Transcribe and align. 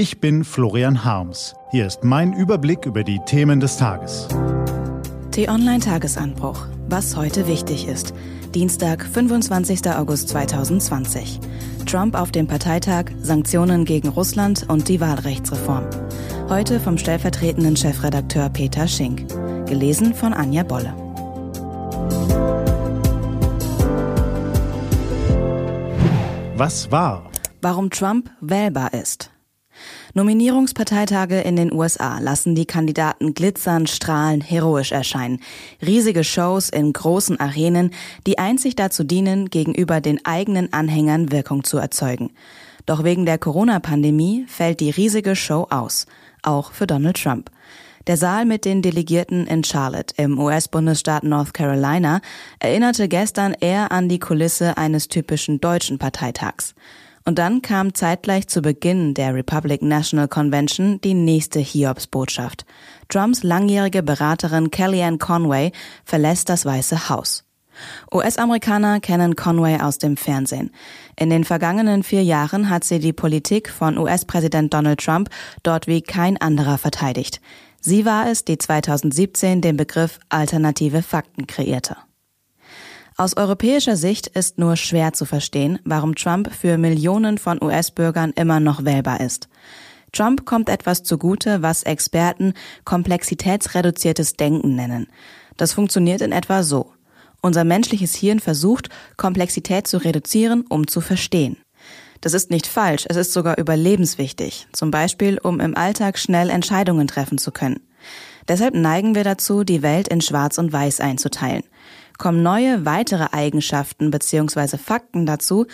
Ich 0.00 0.18
bin 0.18 0.44
Florian 0.44 1.04
Harms. 1.04 1.54
Hier 1.72 1.86
ist 1.86 2.04
mein 2.04 2.32
Überblick 2.32 2.86
über 2.86 3.04
die 3.04 3.18
Themen 3.26 3.60
des 3.60 3.76
Tages. 3.76 4.28
T-Online-Tagesanbruch. 5.32 6.68
Was 6.88 7.16
heute 7.16 7.46
wichtig 7.46 7.86
ist. 7.86 8.14
Dienstag, 8.54 9.04
25. 9.04 9.90
August 9.90 10.30
2020. 10.30 11.38
Trump 11.84 12.14
auf 12.14 12.32
dem 12.32 12.46
Parteitag, 12.46 13.10
Sanktionen 13.20 13.84
gegen 13.84 14.08
Russland 14.08 14.64
und 14.70 14.88
die 14.88 15.02
Wahlrechtsreform. 15.02 15.84
Heute 16.48 16.80
vom 16.80 16.96
stellvertretenden 16.96 17.76
Chefredakteur 17.76 18.48
Peter 18.48 18.88
Schink. 18.88 19.28
Gelesen 19.66 20.14
von 20.14 20.32
Anja 20.32 20.62
Bolle. 20.62 20.94
Was 26.56 26.90
war? 26.90 27.30
Warum 27.60 27.90
Trump 27.90 28.30
wählbar 28.40 28.94
ist. 28.94 29.30
Nominierungsparteitage 30.14 31.40
in 31.40 31.56
den 31.56 31.72
USA 31.72 32.18
lassen 32.18 32.54
die 32.54 32.66
Kandidaten 32.66 33.34
glitzern, 33.34 33.86
strahlen, 33.86 34.40
heroisch 34.40 34.92
erscheinen. 34.92 35.40
Riesige 35.84 36.24
Shows 36.24 36.68
in 36.68 36.92
großen 36.92 37.38
Arenen, 37.38 37.90
die 38.26 38.38
einzig 38.38 38.76
dazu 38.76 39.04
dienen, 39.04 39.50
gegenüber 39.50 40.00
den 40.00 40.24
eigenen 40.24 40.72
Anhängern 40.72 41.30
Wirkung 41.32 41.64
zu 41.64 41.78
erzeugen. 41.78 42.30
Doch 42.86 43.04
wegen 43.04 43.26
der 43.26 43.38
Corona-Pandemie 43.38 44.46
fällt 44.48 44.80
die 44.80 44.90
riesige 44.90 45.36
Show 45.36 45.66
aus. 45.70 46.06
Auch 46.42 46.72
für 46.72 46.86
Donald 46.86 47.22
Trump. 47.22 47.50
Der 48.06 48.16
Saal 48.16 48.46
mit 48.46 48.64
den 48.64 48.80
Delegierten 48.80 49.46
in 49.46 49.62
Charlotte 49.62 50.14
im 50.16 50.38
US-Bundesstaat 50.38 51.22
North 51.22 51.52
Carolina 51.52 52.22
erinnerte 52.58 53.08
gestern 53.08 53.54
eher 53.60 53.92
an 53.92 54.08
die 54.08 54.18
Kulisse 54.18 54.78
eines 54.78 55.08
typischen 55.08 55.60
deutschen 55.60 55.98
Parteitags. 55.98 56.74
Und 57.24 57.38
dann 57.38 57.62
kam 57.62 57.94
zeitgleich 57.94 58.48
zu 58.48 58.62
Beginn 58.62 59.14
der 59.14 59.34
Republic 59.34 59.82
National 59.82 60.28
Convention 60.28 61.00
die 61.02 61.14
nächste 61.14 61.60
Hiobs-Botschaft. 61.60 62.64
Trumps 63.08 63.42
langjährige 63.42 64.02
Beraterin 64.02 64.70
Kellyanne 64.70 65.18
Conway 65.18 65.72
verlässt 66.04 66.48
das 66.48 66.64
Weiße 66.64 67.08
Haus. 67.08 67.44
US-Amerikaner 68.12 69.00
kennen 69.00 69.36
Conway 69.36 69.80
aus 69.80 69.98
dem 69.98 70.16
Fernsehen. 70.16 70.70
In 71.16 71.30
den 71.30 71.44
vergangenen 71.44 72.02
vier 72.02 72.22
Jahren 72.22 72.68
hat 72.68 72.84
sie 72.84 72.98
die 72.98 73.12
Politik 73.12 73.70
von 73.70 73.98
US-Präsident 73.98 74.74
Donald 74.74 75.00
Trump 75.00 75.30
dort 75.62 75.86
wie 75.86 76.02
kein 76.02 76.36
anderer 76.36 76.78
verteidigt. 76.78 77.40
Sie 77.80 78.04
war 78.04 78.28
es, 78.28 78.44
die 78.44 78.58
2017 78.58 79.60
den 79.60 79.76
Begriff 79.76 80.18
alternative 80.28 81.02
Fakten 81.02 81.46
kreierte. 81.46 81.96
Aus 83.20 83.36
europäischer 83.36 83.98
Sicht 83.98 84.28
ist 84.28 84.56
nur 84.56 84.76
schwer 84.76 85.12
zu 85.12 85.26
verstehen, 85.26 85.78
warum 85.84 86.14
Trump 86.14 86.50
für 86.54 86.78
Millionen 86.78 87.36
von 87.36 87.62
US-Bürgern 87.62 88.32
immer 88.34 88.60
noch 88.60 88.86
wählbar 88.86 89.20
ist. 89.20 89.50
Trump 90.10 90.46
kommt 90.46 90.70
etwas 90.70 91.02
zugute, 91.02 91.60
was 91.60 91.82
Experten 91.82 92.54
komplexitätsreduziertes 92.86 94.38
Denken 94.38 94.74
nennen. 94.74 95.06
Das 95.58 95.74
funktioniert 95.74 96.22
in 96.22 96.32
etwa 96.32 96.62
so. 96.62 96.94
Unser 97.42 97.64
menschliches 97.64 98.14
Hirn 98.14 98.40
versucht, 98.40 98.88
Komplexität 99.18 99.86
zu 99.86 99.98
reduzieren, 99.98 100.64
um 100.70 100.86
zu 100.86 101.02
verstehen. 101.02 101.58
Das 102.22 102.32
ist 102.32 102.50
nicht 102.50 102.66
falsch, 102.66 103.04
es 103.06 103.18
ist 103.18 103.34
sogar 103.34 103.58
überlebenswichtig, 103.58 104.66
zum 104.72 104.90
Beispiel 104.90 105.38
um 105.42 105.60
im 105.60 105.76
Alltag 105.76 106.18
schnell 106.18 106.48
Entscheidungen 106.48 107.06
treffen 107.06 107.36
zu 107.36 107.52
können. 107.52 107.80
Deshalb 108.48 108.74
neigen 108.74 109.14
wir 109.14 109.24
dazu, 109.24 109.62
die 109.62 109.82
Welt 109.82 110.08
in 110.08 110.22
Schwarz 110.22 110.56
und 110.56 110.72
Weiß 110.72 111.00
einzuteilen. 111.00 111.64
Kommen 112.20 112.42
neue, 112.42 112.84
weitere 112.84 113.28
Eigenschaften 113.32 114.10
bzw. 114.10 114.76
Fakten 114.76 115.24
dazu, 115.24 115.64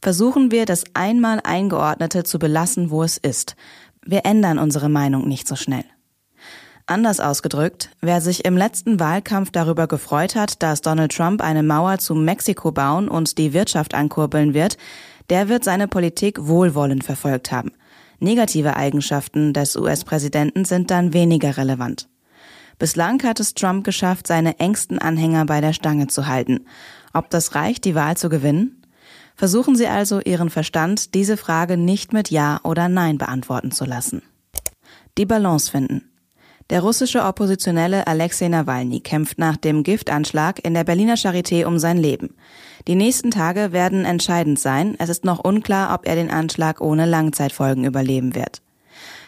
versuchen 0.00 0.52
wir, 0.52 0.64
das 0.64 0.84
einmal 0.94 1.40
eingeordnete 1.42 2.22
zu 2.22 2.38
belassen, 2.38 2.90
wo 2.90 3.02
es 3.02 3.16
ist. 3.16 3.56
Wir 4.04 4.24
ändern 4.24 4.60
unsere 4.60 4.88
Meinung 4.88 5.26
nicht 5.26 5.48
so 5.48 5.56
schnell. 5.56 5.82
Anders 6.86 7.18
ausgedrückt, 7.18 7.90
wer 8.02 8.20
sich 8.20 8.44
im 8.44 8.56
letzten 8.56 9.00
Wahlkampf 9.00 9.50
darüber 9.50 9.88
gefreut 9.88 10.36
hat, 10.36 10.62
dass 10.62 10.80
Donald 10.80 11.10
Trump 11.10 11.42
eine 11.42 11.64
Mauer 11.64 11.98
zu 11.98 12.14
Mexiko 12.14 12.70
bauen 12.70 13.08
und 13.08 13.36
die 13.36 13.52
Wirtschaft 13.52 13.92
ankurbeln 13.92 14.54
wird, 14.54 14.76
der 15.28 15.48
wird 15.48 15.64
seine 15.64 15.88
Politik 15.88 16.38
wohlwollend 16.46 17.02
verfolgt 17.02 17.50
haben. 17.50 17.72
Negative 18.20 18.76
Eigenschaften 18.76 19.52
des 19.52 19.74
US-Präsidenten 19.74 20.66
sind 20.66 20.92
dann 20.92 21.12
weniger 21.12 21.56
relevant. 21.56 22.08
Bislang 22.78 23.22
hat 23.22 23.40
es 23.40 23.54
Trump 23.54 23.84
geschafft, 23.84 24.26
seine 24.26 24.58
engsten 24.60 24.98
Anhänger 24.98 25.46
bei 25.46 25.60
der 25.60 25.72
Stange 25.72 26.08
zu 26.08 26.26
halten. 26.26 26.66
Ob 27.14 27.30
das 27.30 27.54
reicht, 27.54 27.84
die 27.84 27.94
Wahl 27.94 28.16
zu 28.16 28.28
gewinnen? 28.28 28.82
Versuchen 29.34 29.76
Sie 29.76 29.86
also, 29.86 30.20
Ihren 30.20 30.50
Verstand 30.50 31.14
diese 31.14 31.36
Frage 31.36 31.76
nicht 31.76 32.12
mit 32.12 32.30
Ja 32.30 32.60
oder 32.64 32.88
Nein 32.88 33.18
beantworten 33.18 33.70
zu 33.70 33.84
lassen. 33.84 34.22
Die 35.18 35.26
Balance 35.26 35.70
finden. 35.70 36.10
Der 36.68 36.80
russische 36.80 37.22
Oppositionelle 37.24 38.06
Alexei 38.08 38.48
Nawalny 38.48 39.00
kämpft 39.00 39.38
nach 39.38 39.56
dem 39.56 39.84
Giftanschlag 39.84 40.64
in 40.64 40.74
der 40.74 40.84
Berliner 40.84 41.14
Charité 41.14 41.64
um 41.64 41.78
sein 41.78 41.96
Leben. 41.96 42.34
Die 42.88 42.96
nächsten 42.96 43.30
Tage 43.30 43.72
werden 43.72 44.04
entscheidend 44.04 44.58
sein. 44.58 44.96
Es 44.98 45.08
ist 45.08 45.24
noch 45.24 45.38
unklar, 45.38 45.94
ob 45.94 46.06
er 46.08 46.16
den 46.16 46.30
Anschlag 46.30 46.80
ohne 46.80 47.06
Langzeitfolgen 47.06 47.84
überleben 47.84 48.34
wird. 48.34 48.62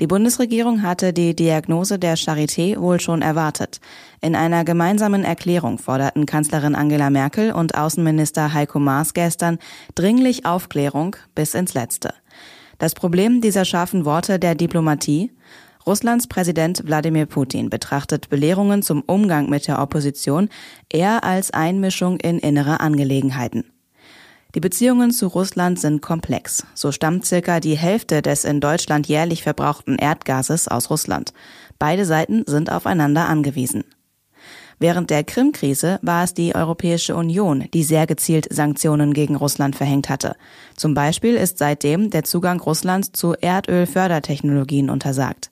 Die 0.00 0.06
Bundesregierung 0.06 0.82
hatte 0.82 1.12
die 1.12 1.36
Diagnose 1.36 1.98
der 1.98 2.16
Charité 2.16 2.80
wohl 2.80 3.00
schon 3.00 3.20
erwartet. 3.20 3.80
In 4.22 4.34
einer 4.34 4.64
gemeinsamen 4.64 5.24
Erklärung 5.24 5.76
forderten 5.76 6.24
Kanzlerin 6.24 6.74
Angela 6.74 7.10
Merkel 7.10 7.52
und 7.52 7.76
Außenminister 7.76 8.54
Heiko 8.54 8.78
Maas 8.78 9.12
gestern 9.12 9.58
dringlich 9.94 10.46
Aufklärung 10.46 11.16
bis 11.34 11.52
ins 11.52 11.74
Letzte. 11.74 12.14
Das 12.78 12.94
Problem 12.94 13.42
dieser 13.42 13.66
scharfen 13.66 14.06
Worte 14.06 14.38
der 14.38 14.54
Diplomatie? 14.54 15.32
Russlands 15.86 16.28
Präsident 16.28 16.82
Wladimir 16.86 17.26
Putin 17.26 17.68
betrachtet 17.68 18.30
Belehrungen 18.30 18.82
zum 18.82 19.02
Umgang 19.02 19.50
mit 19.50 19.68
der 19.68 19.82
Opposition 19.82 20.48
eher 20.88 21.24
als 21.24 21.50
Einmischung 21.50 22.18
in 22.20 22.38
innere 22.38 22.80
Angelegenheiten. 22.80 23.64
Die 24.54 24.60
Beziehungen 24.60 25.12
zu 25.12 25.28
Russland 25.28 25.78
sind 25.78 26.02
komplex. 26.02 26.66
So 26.74 26.90
stammt 26.90 27.24
circa 27.24 27.60
die 27.60 27.76
Hälfte 27.76 28.20
des 28.20 28.44
in 28.44 28.60
Deutschland 28.60 29.06
jährlich 29.06 29.42
verbrauchten 29.42 29.96
Erdgases 29.96 30.66
aus 30.66 30.90
Russland. 30.90 31.32
Beide 31.78 32.04
Seiten 32.04 32.44
sind 32.46 32.70
aufeinander 32.72 33.28
angewiesen. 33.28 33.84
Während 34.80 35.10
der 35.10 35.24
Krim-Krise 35.24 35.98
war 36.00 36.24
es 36.24 36.32
die 36.32 36.54
Europäische 36.54 37.14
Union, 37.14 37.66
die 37.74 37.84
sehr 37.84 38.06
gezielt 38.06 38.48
Sanktionen 38.50 39.12
gegen 39.12 39.36
Russland 39.36 39.76
verhängt 39.76 40.08
hatte. 40.08 40.36
Zum 40.74 40.94
Beispiel 40.94 41.34
ist 41.34 41.58
seitdem 41.58 42.08
der 42.08 42.24
Zugang 42.24 42.58
Russlands 42.60 43.12
zu 43.12 43.34
Erdölfördertechnologien 43.34 44.88
untersagt. 44.88 45.50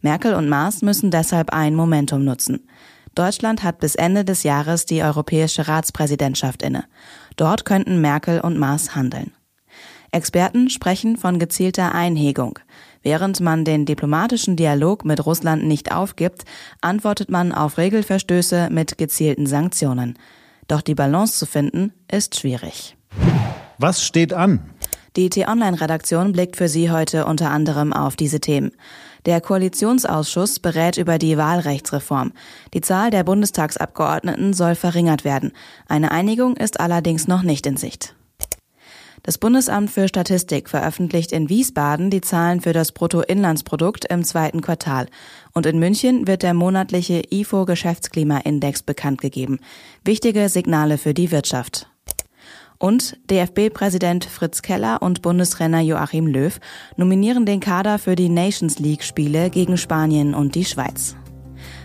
Merkel 0.00 0.34
und 0.34 0.48
Maas 0.48 0.80
müssen 0.80 1.10
deshalb 1.10 1.52
ein 1.52 1.74
Momentum 1.74 2.24
nutzen. 2.24 2.68
Deutschland 3.16 3.64
hat 3.64 3.80
bis 3.80 3.96
Ende 3.96 4.24
des 4.24 4.44
Jahres 4.44 4.86
die 4.86 5.02
europäische 5.02 5.66
Ratspräsidentschaft 5.66 6.62
inne. 6.62 6.84
Dort 7.38 7.64
könnten 7.64 8.00
Merkel 8.00 8.40
und 8.40 8.58
Maas 8.58 8.96
handeln. 8.96 9.32
Experten 10.10 10.70
sprechen 10.70 11.16
von 11.16 11.38
gezielter 11.38 11.94
Einhegung. 11.94 12.58
Während 13.02 13.40
man 13.40 13.64
den 13.64 13.86
diplomatischen 13.86 14.56
Dialog 14.56 15.04
mit 15.04 15.24
Russland 15.24 15.64
nicht 15.64 15.92
aufgibt, 15.92 16.44
antwortet 16.80 17.30
man 17.30 17.52
auf 17.52 17.78
Regelverstöße 17.78 18.68
mit 18.72 18.98
gezielten 18.98 19.46
Sanktionen. 19.46 20.18
Doch 20.66 20.82
die 20.82 20.96
Balance 20.96 21.38
zu 21.38 21.46
finden, 21.46 21.92
ist 22.10 22.40
schwierig. 22.40 22.96
Was 23.78 24.04
steht 24.04 24.34
an? 24.34 24.70
Die 25.14 25.30
T-Online-Redaktion 25.30 26.32
blickt 26.32 26.56
für 26.56 26.68
Sie 26.68 26.90
heute 26.90 27.24
unter 27.24 27.50
anderem 27.50 27.92
auf 27.92 28.16
diese 28.16 28.40
Themen. 28.40 28.72
Der 29.26 29.40
Koalitionsausschuss 29.40 30.58
berät 30.58 30.96
über 30.96 31.18
die 31.18 31.36
Wahlrechtsreform. 31.36 32.32
Die 32.74 32.80
Zahl 32.80 33.10
der 33.10 33.24
Bundestagsabgeordneten 33.24 34.52
soll 34.52 34.74
verringert 34.74 35.24
werden. 35.24 35.52
Eine 35.88 36.10
Einigung 36.10 36.56
ist 36.56 36.80
allerdings 36.80 37.28
noch 37.28 37.42
nicht 37.42 37.66
in 37.66 37.76
Sicht. 37.76 38.14
Das 39.22 39.36
Bundesamt 39.36 39.90
für 39.90 40.08
Statistik 40.08 40.70
veröffentlicht 40.70 41.32
in 41.32 41.48
Wiesbaden 41.48 42.08
die 42.08 42.20
Zahlen 42.20 42.60
für 42.60 42.72
das 42.72 42.92
Bruttoinlandsprodukt 42.92 44.04
im 44.06 44.24
zweiten 44.24 44.62
Quartal. 44.62 45.06
Und 45.52 45.66
in 45.66 45.78
München 45.78 46.26
wird 46.26 46.42
der 46.42 46.54
monatliche 46.54 47.22
IFO 47.30 47.64
Geschäftsklimaindex 47.64 48.82
bekannt 48.82 49.20
gegeben. 49.20 49.58
Wichtige 50.04 50.48
Signale 50.48 50.98
für 50.98 51.14
die 51.14 51.30
Wirtschaft. 51.30 51.90
Und 52.78 53.16
DFB-Präsident 53.28 54.24
Fritz 54.24 54.62
Keller 54.62 55.02
und 55.02 55.22
Bundestrainer 55.22 55.80
Joachim 55.80 56.26
Löw 56.26 56.58
nominieren 56.96 57.44
den 57.44 57.60
Kader 57.60 57.98
für 57.98 58.14
die 58.14 58.28
Nations 58.28 58.78
League-Spiele 58.78 59.50
gegen 59.50 59.76
Spanien 59.76 60.34
und 60.34 60.54
die 60.54 60.64
Schweiz. 60.64 61.16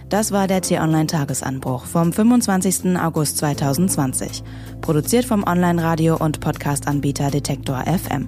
Das 0.09 0.31
war 0.31 0.47
der 0.47 0.61
T-Online-Tagesanbruch 0.61 1.85
vom 1.85 2.13
25. 2.13 2.99
August 2.99 3.39
2020. 3.39 4.43
Produziert 4.81 5.25
vom 5.25 5.43
Online-Radio- 5.43 6.17
und 6.17 6.39
Podcast-Anbieter 6.39 7.31
Detektor 7.31 7.83
FM. 7.85 8.27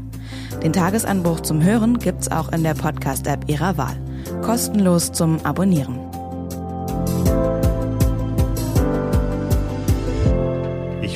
Den 0.63 0.73
Tagesanbruch 0.73 1.41
zum 1.41 1.62
Hören 1.63 2.00
gibt's 2.00 2.31
auch 2.31 2.51
in 2.51 2.63
der 2.63 2.73
Podcast-App 2.73 3.47
Ihrer 3.47 3.77
Wahl. 3.77 3.97
Kostenlos 4.41 5.12
zum 5.12 5.45
Abonnieren. 5.45 6.05